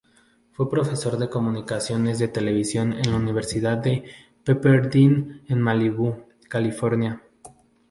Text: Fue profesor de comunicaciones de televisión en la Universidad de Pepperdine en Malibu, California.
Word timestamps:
Fue 0.53 0.67
profesor 0.67 1.19
de 1.19 1.29
comunicaciones 1.29 2.17
de 2.17 2.27
televisión 2.27 2.93
en 2.93 3.11
la 3.11 3.17
Universidad 3.17 3.77
de 3.77 4.03
Pepperdine 4.43 5.41
en 5.47 5.61
Malibu, 5.61 6.23
California. 6.49 7.21